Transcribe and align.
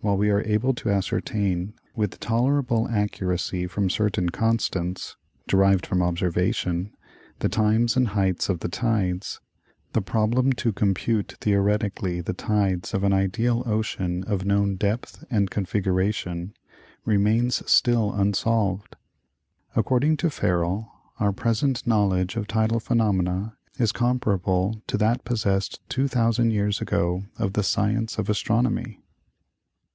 While 0.00 0.16
we 0.16 0.30
are 0.30 0.42
able 0.42 0.74
to 0.74 0.90
ascertain 0.90 1.74
with 1.96 2.20
tolerable 2.20 2.86
accuracy 2.88 3.66
from 3.66 3.90
certain 3.90 4.28
constants, 4.28 5.16
derived 5.48 5.84
from 5.84 6.04
observation, 6.04 6.94
the 7.40 7.48
times 7.48 7.96
and 7.96 8.06
heights 8.06 8.48
of 8.48 8.60
the 8.60 8.68
tides, 8.68 9.40
the 9.94 10.00
problem 10.00 10.52
to 10.52 10.72
compute 10.72 11.34
theoret 11.40 11.82
146 11.82 11.98
National 11.98 11.98
Geographic 11.98 11.98
Magazine. 11.98 12.06
ically 12.14 12.24
the 12.24 12.32
tides 12.32 12.94
of 12.94 13.02
an 13.02 13.12
ideal 13.12 13.62
ocean 13.66 14.22
of 14.28 14.44
known 14.44 14.76
depth 14.76 15.24
and 15.30 15.50
configura 15.50 16.14
tion 16.14 16.54
remains 17.04 17.68
still 17.68 18.12
unsolved. 18.12 18.94
According 19.74 20.16
to 20.18 20.30
Ferrel 20.30 20.92
our 21.18 21.32
present 21.32 21.84
knowledge 21.88 22.36
of 22.36 22.46
tidal 22.46 22.78
phenomena 22.78 23.56
is 23.80 23.90
comparable 23.90 24.80
to 24.86 24.96
that 24.96 25.24
possessed 25.24 25.80
2,000 25.88 26.52
years 26.52 26.80
ago 26.80 27.24
of 27.36 27.54
the 27.54 27.64
science 27.64 28.16
of 28.16 28.28
astronomy. 28.30 29.00